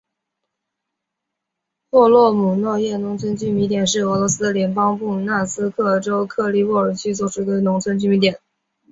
[1.91, 8.39] 霍罗姆诺耶农村居民点是俄罗斯联邦布良斯克州克利莫沃区所属的一个农村居民点。